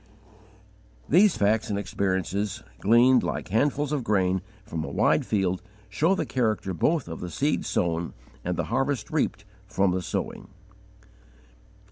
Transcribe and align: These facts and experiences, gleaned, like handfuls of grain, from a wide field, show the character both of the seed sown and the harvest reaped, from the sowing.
These 1.07 1.37
facts 1.37 1.69
and 1.69 1.77
experiences, 1.77 2.63
gleaned, 2.79 3.21
like 3.21 3.49
handfuls 3.49 3.91
of 3.91 4.03
grain, 4.03 4.41
from 4.65 4.83
a 4.83 4.89
wide 4.89 5.27
field, 5.27 5.61
show 5.89 6.15
the 6.15 6.25
character 6.25 6.73
both 6.73 7.07
of 7.07 7.19
the 7.19 7.29
seed 7.29 7.67
sown 7.67 8.13
and 8.43 8.57
the 8.57 8.63
harvest 8.73 9.11
reaped, 9.11 9.45
from 9.67 9.91
the 9.91 10.01
sowing. 10.01 10.47